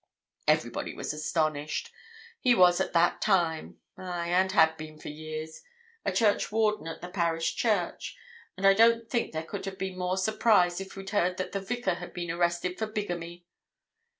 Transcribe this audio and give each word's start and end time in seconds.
Everybody 0.47 0.95
was 0.95 1.13
astonished; 1.13 1.91
he 2.39 2.55
was 2.55 2.81
at 2.81 2.91
that 2.93 3.21
time—aye, 3.21 4.29
and 4.29 4.51
had 4.51 4.75
been 4.75 4.97
for 4.97 5.09
years—a 5.09 6.11
churchwarden 6.11 6.87
at 6.87 7.01
the 7.01 7.07
Parish 7.07 7.55
Church, 7.55 8.17
and 8.57 8.65
I 8.65 8.73
don't 8.73 9.07
think 9.11 9.31
there 9.31 9.43
could 9.45 9.65
have 9.65 9.77
been 9.77 9.99
more 9.99 10.17
surprise 10.17 10.81
if 10.81 10.95
we'd 10.95 11.11
heard 11.11 11.37
that 11.37 11.51
the 11.51 11.59
Vicar 11.61 11.93
had 11.93 12.15
been 12.15 12.31
arrested 12.31 12.79
for 12.79 12.87
bigamy. 12.87 13.45